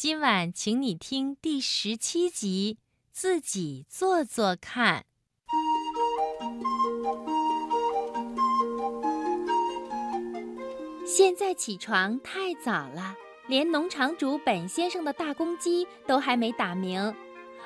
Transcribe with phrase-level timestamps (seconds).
[0.00, 2.78] 今晚请你听第十七集，
[3.10, 5.04] 自己做做看。
[11.04, 13.16] 现在起床太早了，
[13.48, 17.12] 连农场主本先生的大公鸡都还没打鸣，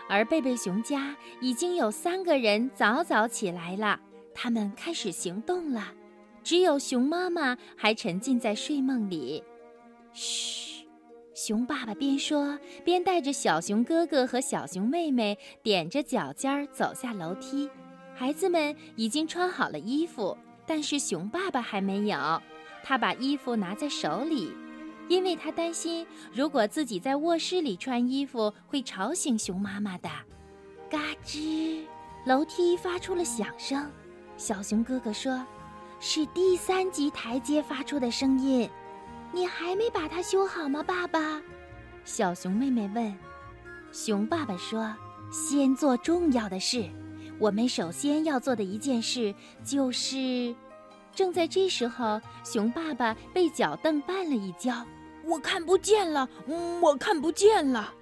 [0.09, 4.01] 而贝贝熊家已经有三个人早早起来了，
[4.33, 5.93] 他们开始行动了。
[6.43, 9.45] 只有熊妈妈还沉浸在睡梦里。
[10.15, 10.72] 嘘，
[11.35, 17.69] 熊爸爸边说边带着小熊哥哥和小熊妹妹踮着脚尖儿走下楼梯。
[18.15, 22.19] 孩子们已经穿好了衣服，但是熊爸爸还没有。
[22.83, 24.53] 他把衣服拿在手里，
[25.09, 30.11] 因为他担心如果自己在卧室里穿衣服会吵醒熊妈妈的。
[30.91, 31.85] 嘎吱，
[32.27, 33.91] 楼梯发出了响声。
[34.37, 35.45] 小熊哥哥说。
[36.05, 38.69] 是第三级台阶发出的声音，
[39.33, 41.41] 你还没把它修好吗，爸爸？
[42.05, 43.17] 小熊妹妹问。
[43.91, 44.95] 熊爸爸说
[45.33, 46.89] ：“先做重要的事。
[47.39, 50.55] 我们首先要做的一件事就是……”
[51.15, 54.87] 正在这时候，熊爸爸被脚蹬绊了一跤，
[55.25, 56.29] 我看不见了，
[56.81, 57.93] 我看不见了。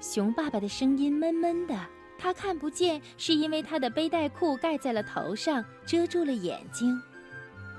[0.00, 1.74] 熊爸爸的声音闷闷的，
[2.18, 6.98] 他看不见是因为他的背带裤盖在了头上，遮住了眼睛。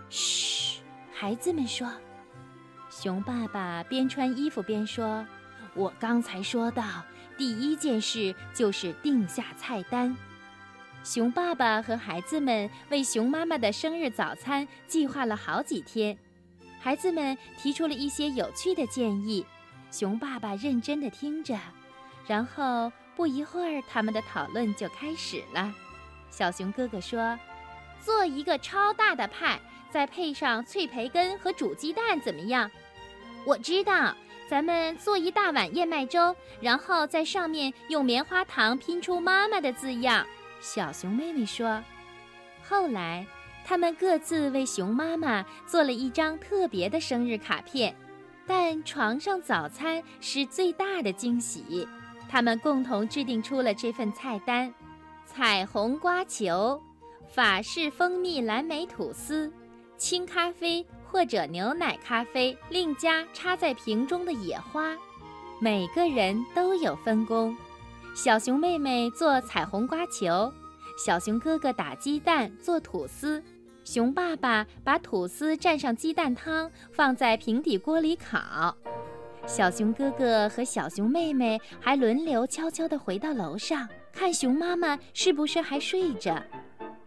[0.10, 0.82] 嘘，
[1.12, 1.88] 孩子们说。
[2.98, 5.26] 熊爸爸边穿衣服边说
[5.76, 7.04] ：“我刚才说到，
[7.38, 10.16] 第一件事就是定下菜单。”
[11.04, 16.18] 熊爸爸和孩子们为熊妈妈的生日早餐计划了好几天。
[16.80, 19.46] 孩子们提出了一些有趣的建议，
[19.92, 21.60] 熊爸爸认真地听着。
[22.26, 25.70] 然后不一会儿，他们的讨论就开始了。
[26.30, 27.38] 小熊哥哥说
[28.00, 29.60] ：“做一个超大的派。”
[29.92, 32.70] 再配上脆培根和煮鸡蛋，怎么样？
[33.46, 34.16] 我知道，
[34.50, 40.26] 咱们做一大碗燕麦粥，然后在上面用棉花糖拼出妈妈的字样。
[40.60, 41.82] 小熊妹妹说。
[42.68, 43.26] 后来，
[43.64, 47.96] 他们各自为熊妈妈做了一张特别的生日卡片，
[48.48, 51.88] 但床上早餐是最大的惊喜。
[52.28, 54.74] 他们共同制定出了这份菜单：
[55.24, 56.82] 彩虹瓜球、
[57.28, 59.54] 法式蜂蜜蓝莓吐司。
[59.98, 64.96] 清咖啡或者牛奶咖啡，另加插在瓶中的野花。
[65.60, 67.56] 每个人都有分工：
[68.14, 70.52] 小熊妹妹做彩虹瓜球，
[70.98, 73.42] 小熊哥哥打鸡蛋做吐司，
[73.84, 78.76] 熊爸爸把吐司蘸上鸡蛋汤放在平底锅里烤。
[79.48, 86.42] 小熊哥哥和小熊妹妹还轮流悄悄地回到楼上，看熊妈妈是不是还睡着。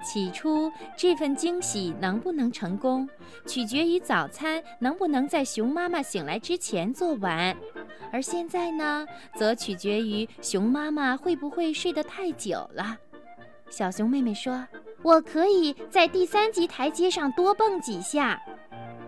[0.04, 3.08] 起初，这份惊喜能不能成功，
[3.46, 7.54] 取决于早餐能不能在熊妈妈醒来之前做完；
[8.12, 12.96] 而现在呢，则取决于熊妈妈会不会睡得太久了。
[13.70, 14.66] 小熊妹妹说
[15.02, 18.40] ：“我可以在第三级台阶上多蹦几下，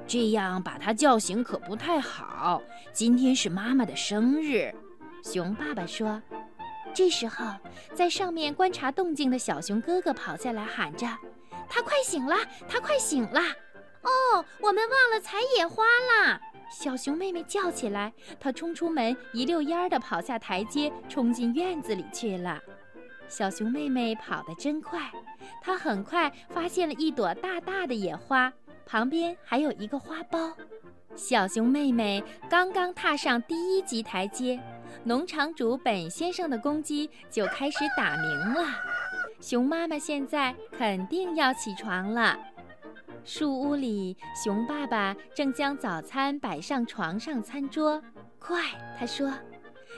[0.06, 2.60] 这样把她叫醒可不太好。
[2.92, 4.74] 今天是妈妈的生日。”
[5.24, 6.20] 熊爸爸说。
[6.94, 7.44] 这时候，
[7.94, 11.06] 在上面观察动静的小熊哥哥跑下来，喊着
[11.68, 12.36] ：“他快醒了，
[12.68, 13.40] 他快醒了！”
[14.02, 16.40] 哦，我们忘了采野花啦！
[16.70, 22.60] 小熊妹妹叫起来，她冲出门，一溜烟儿地跑下台阶，冲进院子里去了。
[23.28, 25.10] 小熊妹妹跑得真快，
[25.60, 28.52] 她很快发现了一朵大大的野花，
[28.90, 30.52] 旁边还有一个花苞。
[31.14, 34.58] 小熊妹妹刚刚踏上第一级台阶。
[35.04, 38.66] 农场主本先生的公鸡就开始打鸣了，
[39.40, 42.36] 熊妈妈现在肯定要起床了。
[43.24, 48.02] 树屋里，熊爸爸正将早餐摆上床上餐桌。
[48.40, 48.60] 快，
[48.98, 49.32] 他说。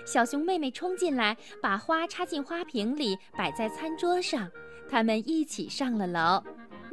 [0.05, 4.51] 小熊妹妹冲进来，把花插进花瓶里，摆在餐桌上。
[4.91, 6.45] 他们一起上了楼。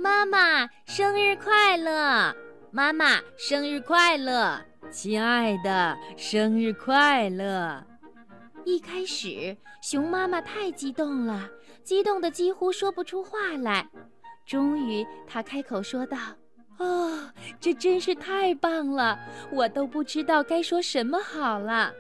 [0.02, 2.34] 妈妈，生日快乐！
[2.72, 4.58] 妈妈，生日快乐！
[4.90, 7.86] 亲爱的，生日快乐！
[8.64, 11.50] 一开始，熊妈妈太激动了，
[11.84, 13.90] 激动得几乎说不出话来。
[14.46, 16.18] 终于，她开口说道
[16.80, 17.30] ：“哦，
[17.60, 19.20] 这真是太棒了，
[19.52, 21.92] 我都不知道该说什么好了。”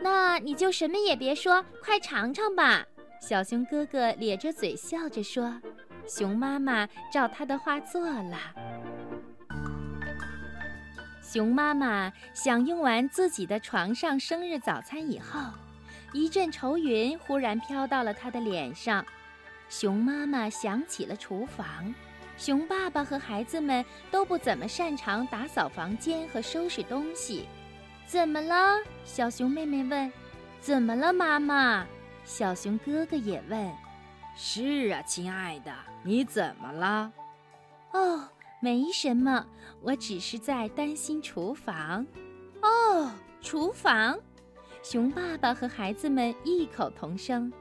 [0.00, 2.86] 那你就什么也别说，快尝尝吧。
[3.20, 5.60] 小熊哥哥咧着嘴笑着说。
[6.08, 8.38] 熊妈妈照他的话做了。
[11.22, 15.40] 熊妈妈享用完自己的床上生日早餐以后。
[16.14, 19.04] 一阵愁云忽然飘到了他的脸上，
[19.68, 21.94] 熊妈妈想起了厨房，
[22.38, 27.46] 熊爸爸和孩子们都不怎么擅长打扫房间和收拾东西。
[28.06, 28.78] 怎么了？
[29.04, 30.10] 小熊妹妹问。
[30.60, 31.86] 怎么了，妈妈？
[32.24, 33.70] 小熊哥哥也问。
[34.40, 35.72] 是啊，亲爱的，
[36.04, 37.12] 你怎么了？
[37.92, 38.22] 哦，
[38.60, 39.44] 没什么，
[39.82, 42.06] 我只是在担心厨房。
[42.62, 44.16] 哦，厨房！
[44.80, 47.52] 熊爸爸和孩子们异口同声。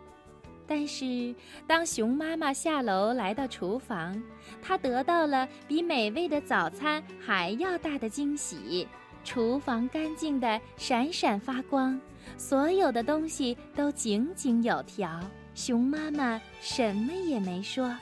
[0.67, 1.33] 但是，
[1.65, 4.21] 当熊妈妈下楼来到厨房，
[4.61, 8.87] 她得到了比美味的早餐还要大的惊喜。
[9.23, 11.99] 厨房干净的闪闪发光，
[12.37, 15.19] 所有的东西都井井有条。
[15.57, 17.97] 熊妈妈什么也没说。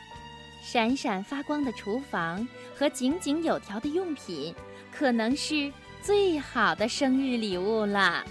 [0.61, 4.53] 闪闪发光的厨房和井井有条的用品，
[4.91, 5.71] 可能是
[6.01, 8.25] 最好的生日礼物了。